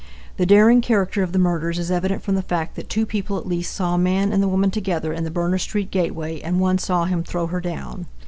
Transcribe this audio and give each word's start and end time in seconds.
The 0.37 0.47
daring 0.47 0.81
character 0.81 1.21
of 1.21 1.31
the 1.31 1.37
murders 1.37 1.77
is 1.77 1.91
evident 1.91 2.23
from 2.23 2.33
the 2.33 2.41
fact 2.41 2.75
that 2.75 2.89
two 2.89 3.05
people 3.05 3.37
at 3.37 3.45
least 3.45 3.71
saw 3.71 3.93
a 3.93 3.99
man 3.99 4.33
and 4.33 4.41
the 4.41 4.47
woman 4.47 4.71
together 4.71 5.13
in 5.13 5.25
the 5.25 5.29
Berner 5.29 5.59
street 5.59 5.91
gateway, 5.91 6.39
and 6.39 6.59
one 6.59 6.79
saw 6.79 7.05
him 7.05 7.23
throw 7.23 7.45
her 7.45 7.61
down. 7.61 8.07